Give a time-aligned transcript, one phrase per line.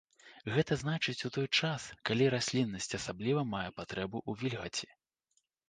[0.53, 4.93] Гэта значыць у той час, калі расліннасць асабліва мае патрэбу ў вільгаці.